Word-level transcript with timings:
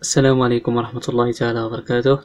السلام 0.00 0.42
عليكم 0.42 0.76
ورحمة 0.76 1.06
الله 1.08 1.32
تعالى 1.32 1.62
وبركاته. 1.62 2.18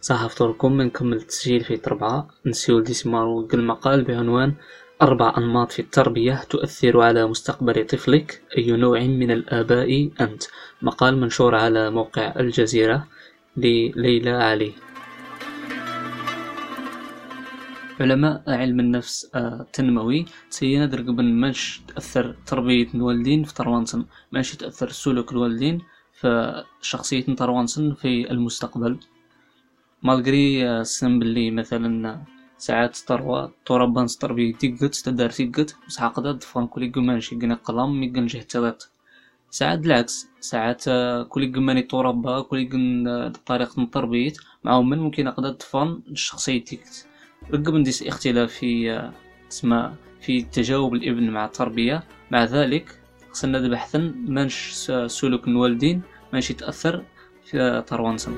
صح 0.00 0.26
فطوركم 0.26 0.82
نكمل 0.82 1.16
التسجيل 1.16 1.64
في 1.64 1.80
أربعة 1.86 2.28
نسيو 2.46 2.80
ديسمار 2.80 3.46
المقال 3.54 4.04
بعنوان 4.04 4.54
أربع 5.02 5.34
أنماط 5.38 5.72
في 5.72 5.78
التربية 5.82 6.44
تؤثر 6.50 7.00
على 7.00 7.26
مستقبل 7.26 7.86
طفلك. 7.86 8.42
أي 8.58 8.72
نوع 8.72 9.00
من 9.00 9.30
الآباء 9.30 10.10
أنت؟ 10.20 10.42
مقال 10.82 11.20
منشور 11.20 11.54
على 11.54 11.90
موقع 11.90 12.32
الجزيرة 12.40 13.06
لليلى 13.56 14.30
علي. 14.30 14.72
علماء 18.00 18.42
علم 18.48 18.80
النفس 18.80 19.30
التنموي 19.34 20.26
تسينا 20.50 20.86
درقبن 20.86 21.24
ماش 21.24 21.80
تأثر 21.88 22.34
تربية 22.46 22.88
الوالدين 22.94 23.44
في 23.44 23.54
تروانسن. 23.54 24.04
ماش 24.32 24.56
تأثر 24.56 24.88
سلوك 24.88 25.32
الوالدين. 25.32 25.82
في 26.20 26.64
شخصية 26.82 27.24
تروانسن 27.24 27.94
في 27.94 28.30
المستقبل. 28.30 28.98
مالغري 30.02 30.84
سن 30.84 31.18
بلي 31.18 31.50
مثلا 31.50 32.22
ساعات 32.58 32.96
تروى 32.96 33.52
تربان 33.66 34.06
تربية 34.06 34.54
تيقت 34.54 34.94
تدار 34.94 35.30
تيقت 35.30 35.76
بصح 35.86 36.06
قدا 36.06 36.32
دفان 36.32 36.66
كل 36.66 36.92
قمانشي 36.92 37.36
قنا 37.36 37.54
قلام 37.54 38.00
ميقن 38.00 38.26
جه 38.26 38.38
تغط 38.38 38.90
ساعات 39.50 39.78
بالعكس 39.78 40.28
ساعات 40.40 40.84
كل 41.28 41.52
قماني 41.54 41.82
تربى 41.82 42.42
كل 42.42 42.68
قن 42.70 43.32
طريقة 43.46 43.82
التربية 43.82 44.32
مع 44.64 44.80
من 44.80 44.98
ممكن 44.98 45.28
قدا 45.28 45.50
دفان 45.50 46.00
الشخصية 46.10 46.64
تيقت 46.64 47.06
رقم 47.52 47.82
ديس 47.82 48.02
اختلاف 48.02 48.52
في 48.52 48.70
تسمى 49.50 49.92
في 50.20 50.42
تجاوب 50.42 50.94
الابن 50.94 51.30
مع 51.30 51.44
التربية 51.44 52.02
مع 52.30 52.44
ذلك 52.44 53.00
خصنا 53.30 53.68
بحثا 53.68 54.14
مانش 54.28 54.90
سلوك 55.06 55.48
الوالدين 55.48 56.02
مانش 56.32 56.50
يتأثر 56.50 57.02
في 57.44 57.84
تروانسن 57.86 58.32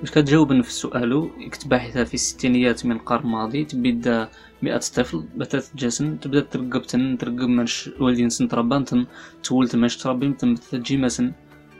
باش 0.00 0.10
كتجاوب 0.10 0.60
في 0.60 0.68
السؤال 0.68 1.30
كنت 1.52 1.66
باحثة 1.66 2.04
في 2.04 2.14
الستينيات 2.14 2.86
من 2.86 2.92
القرن 2.92 3.24
الماضي 3.24 3.64
تبدا 3.64 4.28
مئة 4.62 4.78
طفل 4.78 5.24
بتات 5.36 5.66
جاسن 5.76 6.20
تبدا 6.20 6.40
ترقب 6.40 6.82
تن 6.82 7.18
ترقب 7.18 7.48
مانش 7.48 7.88
الوالدين 7.88 8.28
سن 8.28 8.48
تربانتن 8.48 9.06
تولت 9.42 9.76
ماش 9.76 9.96
تربي 9.96 10.32
تن 10.32 10.54
جيماسن 10.74 11.32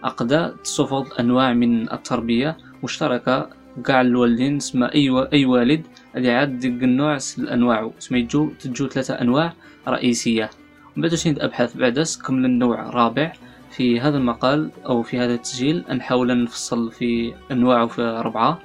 أقدا 0.05 0.57
تصفد 0.65 1.07
أنواع 1.21 1.53
من 1.53 1.93
التربية 1.93 2.57
مشتركة 2.83 3.51
قاع 3.85 4.01
الوالدين 4.01 4.61
سما 4.61 4.95
أي 4.95 5.29
أي 5.33 5.45
والد 5.45 5.87
هذه 6.15 6.31
عاد 6.33 6.59
ديك 6.59 6.83
النوع 6.83 7.19
الأنواع. 7.39 7.91
سما 7.99 8.19
يجو 8.19 8.51
تجو 8.61 8.89
ثلاثة 8.89 9.15
أنواع 9.15 9.53
رئيسية. 9.89 10.51
من 10.97 11.03
بعد 11.03 11.15
شنو 11.15 11.35
أبحث 11.39 11.77
بعدس 11.77 12.17
كمل 12.23 12.45
النوع 12.45 12.91
رابع 12.91 13.33
في 13.71 14.01
هذا 14.01 14.19
المقال 14.19 14.71
أو 14.87 15.03
في 15.03 15.19
هذا 15.19 15.35
التسجيل 15.35 15.85
نحاول 15.91 16.43
نفصل 16.43 16.93
في 16.93 17.35
أنواعه 17.51 17.87
في 17.87 18.03
أربعة 18.03 18.59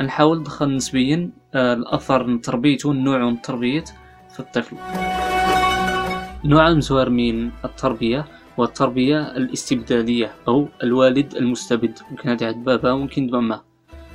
نحاول 0.00 0.38
ندخل 0.38 0.76
نسبيا 0.76 1.30
آه، 1.54 1.74
الأثر 1.74 2.36
تربيته 2.36 2.92
النوع 2.92 3.34
تربية 3.42 3.84
في 4.30 4.40
الطفل. 4.40 4.76
نوع 6.44 6.68
المزوار 6.68 7.10
من 7.10 7.50
التربية 7.64 8.24
والتربية 8.56 9.36
الاستبدادية 9.36 10.32
أو 10.48 10.68
الوالد 10.82 11.34
المستبد. 11.34 11.98
ممكن 12.10 12.28
هذه 12.28 12.46
عند 12.46 12.64
بابا 12.64 12.94
ممكن 12.94 13.30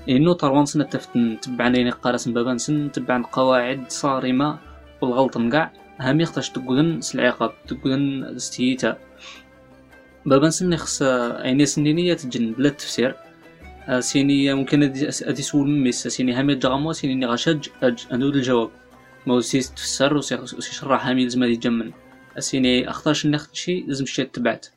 لأنه 0.07 0.33
طروان 0.33 0.65
سنة 0.65 0.83
تفتن 0.83 1.37
تبع 1.41 1.65
يعني 1.65 1.89
قارس 1.89 2.27
بابا 2.27 2.57
سن 2.57 2.91
تبع 2.91 3.21
قواعد 3.31 3.83
صارمة 3.87 4.59
والغلط 5.01 5.37
نقع. 5.37 5.69
أهم 6.01 6.21
يختش 6.21 6.49
تقولن 6.49 7.01
سلعقاب 7.01 7.51
تقولن 7.67 8.33
ستيتا 8.37 8.97
بابا 10.25 10.49
سن 10.49 10.75
خص 10.75 11.01
عيني 11.01 11.65
سنينية 11.65 12.13
تجن 12.13 12.51
بلا 12.51 12.69
تفسير 12.69 13.15
آه، 13.87 13.99
سيني 13.99 14.53
ممكن 14.53 14.83
أدي 15.23 15.41
سول 15.41 15.69
ميس 15.69 16.07
سيني 16.07 16.33
هامي 16.33 16.55
جامو 16.55 16.93
سيني 16.93 17.25
غاشج 17.25 17.67
أج 17.83 18.05
انود 18.13 18.35
الجواب. 18.35 18.69
ما 19.27 19.41
سيس 19.41 19.73
تفسر 19.73 20.17
وسيشرح 20.17 21.07
هامي 21.07 21.23
لازم 21.23 21.43
يجمن 21.43 21.91
سيني 22.39 22.89
اختارش 22.89 23.25
نختشي 23.27 23.81
لازم 23.87 24.05
شي 24.05 24.23
تبعت. 24.23 24.67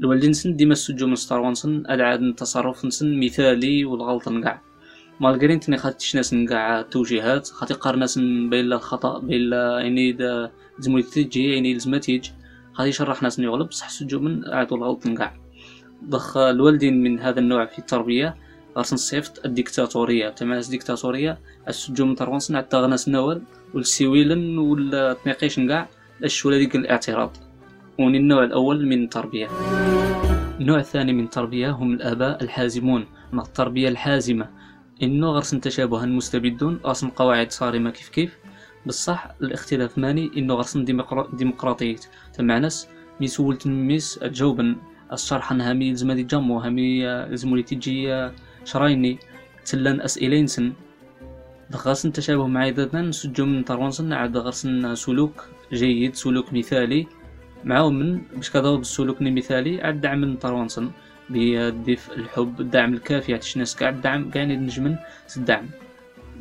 الوالدين 0.00 0.32
سن 0.32 0.56
ديما 0.56 0.72
السجو 0.72 1.06
من 1.06 1.16
ستار 1.16 1.40
وان 1.40 1.54
سن 1.54 1.84
ألعاد 1.90 2.22
التصرف 2.22 2.84
نسن 2.84 3.20
مثالي 3.20 3.84
والغلط 3.84 4.28
نقع. 4.28 4.60
مالغرين 5.20 5.60
تني 5.60 5.76
خاتش 5.76 6.16
ناس 6.16 6.34
نقع 6.34 6.82
توجيهات 6.82 7.48
خاطي 7.48 7.74
قارناس 7.74 8.18
بين 8.18 8.72
الخطأ 8.72 9.18
بين 9.18 9.52
يعني 9.52 10.12
دا 10.12 10.50
زمويت 10.78 11.06
تجي 11.06 11.54
يعني 11.54 11.72
لازم 11.72 11.96
تيجي 11.96 12.32
خاطي 12.72 12.88
يشرح 12.88 13.22
ناس 13.22 13.38
يغلب 13.38 13.68
بصح 13.68 13.86
السجو 13.86 14.20
من 14.20 14.48
عاد 14.48 14.72
الغلط 14.72 15.06
نقع 15.06 15.32
ضخ 16.04 16.36
الوالدين 16.36 17.02
من 17.02 17.20
هذا 17.20 17.40
النوع 17.40 17.66
في 17.66 17.78
التربية 17.78 18.34
غارسن 18.76 18.96
صيفط 18.96 19.46
الديكتاتورية 19.46 20.28
تمام 20.28 20.58
الديكتاتورية 20.58 21.38
السجو 21.68 22.06
من 22.06 22.14
تروانسن 22.14 22.56
عاد 22.56 22.68
تغناس 22.68 23.08
نوال 23.08 23.42
والسيويلن 23.74 24.58
والتناقيش 24.58 25.58
نقع 25.58 25.86
أش 26.24 26.46
ولا 26.46 26.58
ديك 26.58 26.76
الاعتراض. 26.76 27.36
وني 27.98 28.18
النوع 28.18 28.44
الأول 28.44 28.86
من 28.86 29.04
التربية. 29.04 29.48
النوع 30.60 30.78
الثاني 30.78 31.12
من 31.12 31.24
التربية 31.24 31.70
هم 31.70 31.92
الآباء 31.92 32.42
الحازمون 32.42 33.06
مع 33.32 33.42
التربية 33.42 33.88
الحازمة. 33.88 34.48
إنه 35.02 35.26
غرسن 35.26 35.60
تشابها 35.60 36.06
مستبدون 36.06 36.80
غرسن 36.84 37.08
قواعد 37.08 37.52
صارمة 37.52 37.90
كيف 37.90 38.08
كيف؟ 38.08 38.38
بصح 38.86 39.26
الاختلاف 39.42 39.98
ماني 39.98 40.30
إنه 40.36 40.54
غرسن 40.54 40.84
ديمقراطية. 41.32 41.96
تمع 42.34 42.58
ناس 42.58 42.88
مي 43.20 43.26
سولت 43.26 43.66
ميس 43.66 44.14
تجاوبن 44.14 44.76
الشرح 45.12 45.52
هامي 45.52 45.94
زمادي 45.94 46.22
جامو 46.22 46.58
هامي 46.58 47.26
زمولي 47.36 47.62
تيجي 47.62 48.30
شرايني 48.64 49.18
تلان 49.64 50.00
أسئلين 50.00 50.46
سن. 50.46 50.72
غرسن 51.74 52.12
تشابه 52.12 52.46
مع 52.46 52.60
عددنا 52.60 53.02
نسجو 53.02 53.46
من 53.46 53.62
طروانسن 53.62 54.12
عاد 54.12 54.36
غرسن 54.36 54.94
سلوك 54.94 55.48
جيد 55.72 56.14
سلوك 56.14 56.52
مثالي. 56.52 57.06
معاهم 57.64 57.94
من 57.98 58.22
باش 58.36 58.50
كضرب 58.50 58.80
السلوك 58.80 59.22
المثالي 59.22 59.82
على 59.82 59.94
الدعم 59.94 60.20
من 60.20 60.36
طروانسن 60.36 60.90
بالدفء 61.30 62.14
الحب 62.14 62.60
الدعم 62.60 62.94
الكافي 62.94 63.34
عتش 63.34 63.56
ناس 63.56 63.76
كاع 63.76 63.88
الدعم 63.88 64.30
كاع 64.30 64.44
نجمن 64.44 64.96
الدعم 65.36 65.66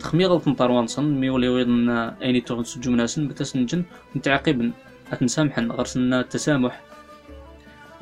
تخمي 0.02 0.26
غلط 0.26 0.50
طروانسن 0.50 1.04
مي 1.04 1.30
ولي 1.30 1.50
ويضن 1.50 1.90
ايني 1.90 2.42
تغن 2.42 2.64
سجو 2.64 2.92
ناسن 2.92 3.28
بتاس 3.28 3.56
نجن 3.56 3.84
متعاقبا 4.16 4.72
اتنسامحن 5.12 5.72
غرسنا 5.72 6.20
التسامح 6.20 6.82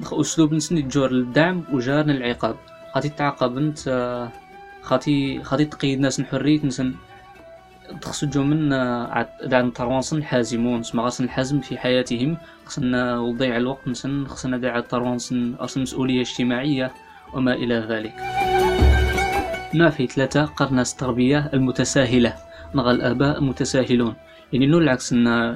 أسلوب 0.03 0.53
نسن 0.53 0.87
جور 0.87 1.11
للدعم 1.11 1.63
وجار 1.73 2.05
العقاب 2.05 2.55
خاطي 2.93 3.09
تعاقب 3.09 3.57
أنت 3.57 3.79
خاطي 4.81 5.43
خاطي 5.43 5.65
تقيد 5.65 5.99
ناس 5.99 6.21
حرية 6.21 6.65
نسن 6.65 6.93
تخصجو 8.01 8.43
من 8.43 8.69
دعم 9.43 9.71
طروانسن 9.71 10.23
حازمون 10.23 10.83
سما 10.83 11.03
غاسن 11.03 11.23
الحزم 11.23 11.59
في 11.61 11.77
حياتهم 11.77 12.37
خصنا 12.65 13.19
وضيع 13.19 13.57
الوقت 13.57 13.87
نسن 13.87 14.25
خصنا 14.27 14.57
داع 14.57 14.79
طروانسن 14.79 15.55
مسؤولية 15.77 16.21
اجتماعية 16.21 16.91
وما 17.33 17.53
إلى 17.53 17.75
ذلك. 17.89 18.38
نوع 19.75 19.89
في 19.89 20.07
ثلاثة 20.07 20.45
قرناس 20.45 20.93
التربية 20.93 21.49
المتساهلة. 21.53 22.33
نغى 22.75 22.91
الآباء 22.91 23.41
متساهلون. 23.41 24.13
يعني 24.53 24.67
نو 24.67 24.77
العكس 24.77 25.09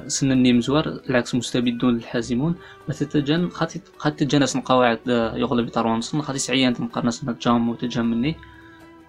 سن 0.06 0.32
النيم 0.32 0.60
زوار 0.60 1.00
العكس 1.10 1.34
مستبدون 1.34 1.96
الحازمون. 1.96 2.54
مثلا 2.88 3.48
خاطي 3.50 3.80
خاطي 3.98 4.24
تجانس 4.24 4.56
قواعد 4.56 4.98
يغلب 5.36 5.68
طروانسن 5.68 6.22
خاطي 6.22 6.38
سعيان 6.38 6.74
تنقرناس 6.74 7.24
نتجام 7.24 7.68
وتجامني 7.68 8.36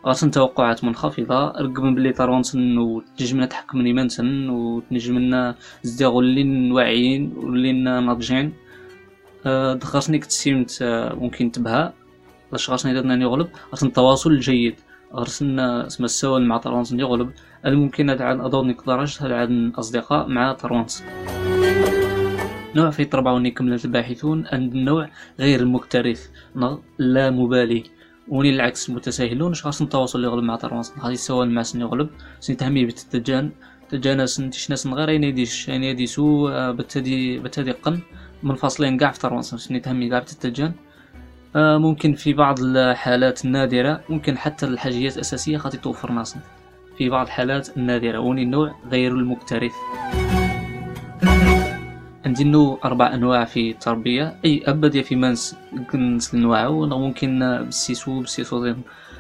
غاسن 0.06 0.32
توقعات 0.32 0.84
منخفضة. 0.84 1.48
رقم 1.48 1.96
بلي 1.96 2.14
طروانسن 2.14 2.78
وتنجمنا 2.78 3.46
تحكمني 3.46 3.94
منسن 3.94 4.50
وتنجمنا 4.50 5.56
زداغو 5.84 6.20
اللي 6.20 6.72
واعيين 6.72 7.34
واللي 7.38 7.72
ناضجين. 7.72 8.54
أه 9.46 9.74
دخلتني 9.74 10.20
كتسيمت 10.20 10.80
أه 10.82 11.16
ممكن 11.16 11.52
تبها. 11.52 11.94
باش 12.52 12.70
غاسن 12.70 12.94
درنا 12.94 13.16
نغلب. 13.16 13.48
غاسن 13.72 13.88
التواصل 13.88 14.32
الجيد. 14.32 14.76
غرسن 15.14 15.60
اسم 15.60 16.04
السوال 16.04 16.48
مع 16.48 16.58
طروانسن 16.58 17.00
يغلب. 17.00 17.32
الممكن 17.66 18.10
عن 18.10 18.42
نقدرش 18.62 19.22
هل 19.22 19.34
عن 19.34 19.70
أصدقاء 19.70 20.28
مع 20.28 20.54
طروانسن 20.54 21.06
نوع 22.76 22.90
في 22.90 23.06
طربعوني 23.06 23.52
كملت 23.52 23.86
الباحثون. 23.86 24.48
أن 24.48 24.64
النوع 24.64 25.10
غير 25.40 25.60
المكترث. 25.60 26.28
لا 26.98 27.30
مبالي. 27.30 27.84
وني 28.28 28.50
العكس 28.50 28.90
متساهلون. 28.90 29.52
اش 29.52 29.64
خاصن 29.64 29.86
التواصل 29.86 30.24
يغلب 30.24 30.44
مع 30.44 30.56
طرواس 30.56 30.94
غادي 31.00 31.16
سوا 31.16 31.46
مع 31.46 31.62
سن 31.62 31.82
يغلب 31.82 32.10
سن 32.40 32.58
تهمي 32.58 32.86
بتتجان 32.86 33.52
تجانا 33.90 34.26
سن 34.26 34.52
غير 34.94 35.10
يعني 35.10 35.32
ديش 35.32 35.68
يعني 35.68 35.94
ديسو 35.94 36.48
آه، 36.48 36.72
بتدي 36.72 37.40
بتدي 37.40 37.72
قن 37.72 38.00
منفصلين 38.44 38.98
كاع 38.98 39.12
في 39.12 39.20
طرواس 39.20 39.56
سن 39.56 39.82
تهمي 39.82 40.10
كاع 40.10 40.20
ممكن 41.56 42.14
في 42.14 42.34
بعض 42.34 42.60
الحالات 42.60 43.46
النادرة 43.46 44.02
ممكن 44.10 44.38
حتى 44.38 44.66
الحاجيات 44.66 45.16
الأساسية 45.16 45.58
خاطي 45.58 45.78
توفر 45.78 46.12
ناس 46.12 46.38
في 46.98 47.10
بعض 47.10 47.26
الحالات 47.26 47.78
النادرة 47.78 48.20
وني 48.20 48.44
النوع 48.44 48.76
غير 48.92 49.12
المكترث. 49.12 49.72
عندي 52.26 52.44
نو 52.44 52.80
أربع 52.86 53.14
أنواع 53.14 53.46
في 53.46 53.72
التربية. 53.72 54.36
أي 54.46 54.64
أبدا 54.66 55.02
في 55.02 55.16
مانس 55.16 55.56
كنس 55.92 56.36
نوعو 56.36 56.86
ممكن 56.86 57.66
بسيسو 57.68 58.22
بسيسو 58.22 58.74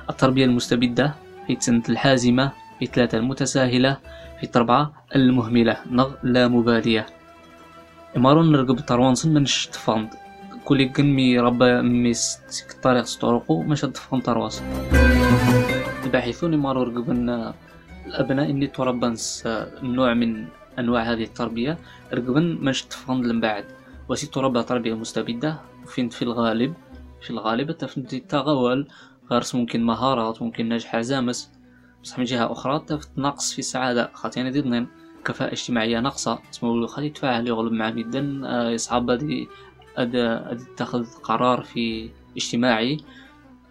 التربية 0.09 0.45
المستبدة 0.45 1.15
في 1.47 1.55
تنت 1.55 1.89
الحازمة 1.89 2.51
في 2.79 2.85
ثلاثة 2.85 3.17
المتساهلة 3.17 3.97
في 4.39 4.47
تربعة 4.47 4.93
المهملة. 5.15 5.77
نغ 5.91 6.11
لا 6.23 6.47
مبالية. 6.47 7.05
إمارون 8.17 8.51
نرقب 8.51 8.79
تروانسن 8.79 9.33
منش 9.33 9.65
تفاند 9.65 10.09
كل 10.65 10.89
كن 10.93 11.15
مي 11.15 11.39
ربا 11.39 11.81
مي 11.81 12.13
طريق 12.83 13.03
ستورقو 13.03 13.63
مش 13.63 13.81
تفاند 13.81 14.23
ترواس 14.23 14.63
الباحثون 16.03 16.53
إمارو 16.53 16.83
رقبن 16.83 17.53
الأبناء 18.05 18.49
إني 18.49 18.67
تربنس 18.67 19.43
نوع 19.83 20.13
من 20.13 20.47
أنواع 20.79 21.03
هذه 21.11 21.23
التربية 21.23 21.77
رقبن 22.13 22.57
مش 22.61 22.83
تفاند 22.83 23.25
لمبعد 23.25 23.65
وسي 24.09 24.27
تربى 24.27 24.63
تربية 24.63 24.93
مستبدة 24.93 25.59
وفين 25.83 26.09
في 26.09 26.21
الغالب؟ 26.21 26.73
في 27.21 27.29
الغالب 27.29 27.71
تفنتي 27.71 28.19
تغول 28.19 28.87
غارس 29.31 29.55
ممكن 29.55 29.83
مهارات 29.83 30.41
ممكن 30.41 30.69
نجح 30.69 30.99
زامس 30.99 31.51
بصح 32.03 32.19
من 32.19 32.25
جهة 32.25 32.51
أخرى 32.51 32.85
نقص 33.17 33.53
في 33.53 33.59
السعادة. 33.59 34.11
خاطر 34.13 34.49
دي 34.49 34.85
كفاءة 35.25 35.51
اجتماعية 35.51 35.99
ناقصة. 35.99 36.39
تسمى 36.51 36.87
خلي 36.87 37.05
يتفاعل 37.05 37.47
يغلب 37.47 37.71
مع 37.71 37.89
بيدن 37.89 38.45
آه، 38.45 38.69
يصعب 38.69 39.09
هادي 39.09 39.47
تاخذ 40.77 41.05
قرار 41.23 41.63
في 41.63 42.09
اجتماعي. 42.37 42.97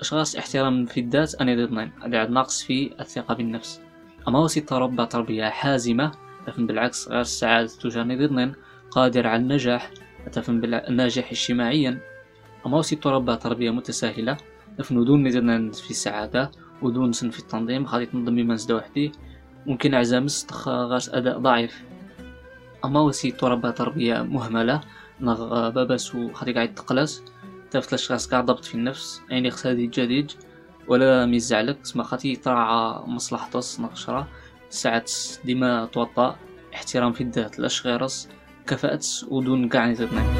أشخاص 0.00 0.36
احترام 0.36 0.86
في 0.86 1.00
الذات 1.00 1.34
أنا 1.34 1.66
ضمن 1.66 1.90
أدي 2.02 2.32
نقص 2.32 2.62
في 2.62 2.90
الثقة 3.00 3.34
بالنفس. 3.34 3.80
أما 4.28 4.38
وسي 4.38 4.60
تربى 4.60 5.06
تربية 5.06 5.44
حازمة 5.44 6.12
تفهم 6.46 6.66
بالعكس 6.66 7.08
غير 7.08 7.20
السعادة 7.20 7.70
توجعني 7.80 8.26
ضمن 8.26 8.52
قادر 8.90 9.26
على 9.26 9.42
النجاح 9.42 9.90
تفهم 10.32 10.60
بالناجح 10.60 11.30
اجتماعيا. 11.30 12.00
أما 12.66 12.78
وسي 12.78 12.96
تربى 12.96 13.36
تربية 13.36 13.70
متساهلة 13.70 14.36
تفهم 14.78 15.04
دون 15.04 15.30
في 15.72 15.90
السعادة 15.90 16.50
ودون 16.82 17.12
سن 17.12 17.30
في 17.30 17.38
التنظيم. 17.38 17.86
غادي 17.86 18.06
تنظم 18.06 18.36
بما 18.36 18.54
نزدا 18.54 18.74
وحدي. 18.74 19.12
ممكن 19.66 19.94
عزامس 19.94 20.46
غاس 20.66 21.08
أداء 21.08 21.38
ضعيف. 21.38 21.82
أما 22.84 23.00
وسي 23.00 23.30
تربى 23.30 23.72
تربية 23.72 24.22
مهملة 24.22 24.80
نغ 25.20 25.68
باباسو 25.68 26.32
خاطي 26.32 26.52
قاعد 26.52 26.74
تقلاس 26.74 27.22
تافت 27.70 27.88
الأشخاص 27.88 28.28
قاعد 28.28 28.46
ضبط 28.46 28.64
في 28.64 28.74
النفس 28.74 29.20
يعني 29.30 29.50
خصها 29.50 29.72
جديد 29.72 30.32
ولا 30.88 31.26
ميزعلك 31.26 31.78
تسمى 31.82 32.04
خاطي 32.04 32.36
تراعى 32.36 33.02
مصلحتس 33.06 33.80
نغشرة 33.80 34.28
ساعات 34.70 35.12
ديما 35.44 35.84
توطى 35.84 36.34
احترام 36.74 37.12
في 37.12 37.20
الذات 37.20 37.58
الأشخاص 37.58 38.28
كفاءة 38.66 39.00
ودون 39.28 39.68
قاع 39.68 39.86
نتتنين 39.86 40.34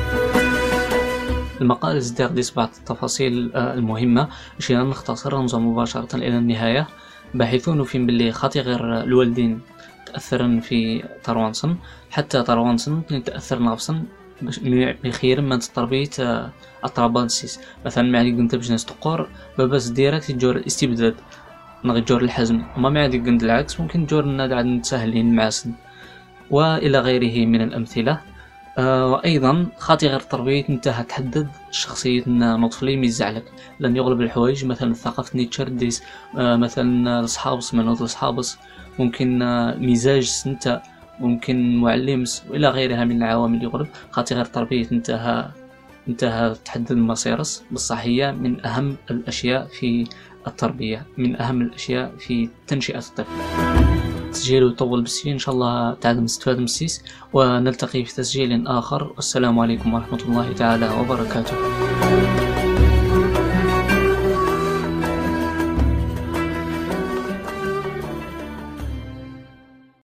المقال 1.61 1.97
ازداد 1.97 2.47
بعض 2.57 2.71
التفاصيل 2.79 3.53
آه، 3.55 3.75
المهمة. 3.75 4.29
باش 4.55 4.73
نختصر 4.73 5.39
نمزو 5.41 5.59
مباشرة 5.59 6.17
إلى 6.17 6.39
النهاية. 6.39 6.87
باحثون 7.35 7.85
في 7.85 7.99
بلي 7.99 8.33
خاطي 8.33 8.61
غير 8.61 9.03
الوالدين 9.03 9.61
تأثرن 10.07 10.61
في 10.61 11.05
تروانسن. 11.25 11.77
حتى 12.11 12.43
تروانسن 12.43 13.03
تأثر 13.25 13.63
نفسا 13.63 14.03
بخير 15.05 15.41
من 15.41 15.59
تربية 15.59 16.11
الطرابانسيس 16.85 17.61
مثلا 17.87 18.11
معدي 18.11 18.33
كنت 18.33 18.55
بجنس 18.55 18.85
تقور 18.85 19.29
باباس 19.59 19.89
ديريكت 19.89 20.31
يجور 20.31 20.57
الاستبداد 20.57 21.15
نغي 21.85 22.01
جور 22.01 22.23
الحزم 22.23 22.63
وما 22.77 22.91
معدي 22.91 23.19
كنت 23.19 23.43
العكس 23.43 23.81
ممكن 23.81 24.07
جور 24.07 24.41
عاد 24.41 24.67
متساهلين 24.67 25.35
معسن 25.35 25.73
وإلى 26.51 26.99
غيره 26.99 27.47
من 27.47 27.63
الأمثلة. 27.63 28.21
آه 28.79 29.07
وأيضا 29.07 29.67
خاطي 29.79 30.07
غير 30.09 30.21
التربيه 30.21 30.69
انت 30.69 30.89
تحدد 30.89 31.49
شخصية 31.71 32.23
مطفلي 32.27 32.97
ميزعلك. 32.97 33.45
لأن 33.81 33.97
يغلب 33.97 34.21
الحوايج. 34.21 34.65
مثلا 34.65 34.95
ثقافة 34.95 35.37
نيتشر 35.37 35.69
ديس. 35.69 36.03
آه 36.39 36.57
مثلا 36.57 37.21
الصحابس 37.21 37.75
من 37.75 37.89
الصحابس. 37.89 38.59
ممكن 38.99 39.43
آه 39.43 39.75
مزاج 39.75 40.23
سنتا 40.23 40.83
ممكن 41.21 41.77
معلمس 41.77 42.45
والى 42.51 42.69
غيرها 42.69 43.05
من 43.05 43.23
العوامل 43.23 43.63
يغلب 43.63 43.87
خاطي 44.11 44.35
غير 44.35 44.45
التربية 44.45 44.87
انتهى 44.93 45.49
انتهى 46.09 46.55
تحدد 46.65 46.93
المصيرس. 46.93 47.63
بصح 47.71 47.99
هي 47.99 48.33
من 48.33 48.67
أهم 48.67 48.97
الأشياء 49.11 49.67
في 49.67 50.07
التربية 50.47 51.07
من 51.19 51.41
أهم 51.41 51.61
الأشياء 51.61 52.13
في 52.19 52.49
تنشئة 52.67 52.99
الطفل. 52.99 53.25
تسجيل 54.33 54.63
يطول 54.63 55.03
بالسي 55.03 55.33
إن 55.33 55.39
شاء 55.39 55.55
الله 55.55 55.95
تعالى 55.95 56.21
نستفاد 56.21 56.59
من 56.59 56.65
السيس. 56.65 57.05
ونلتقي 57.33 58.05
في 58.05 58.15
تسجيل 58.15 58.67
آخر. 58.67 59.13
والسلام 59.17 59.59
عليكم 59.59 59.95
ورحمة 59.95 60.23
الله 60.23 60.53
تعالى 60.53 60.91
وبركاته. 61.01 61.55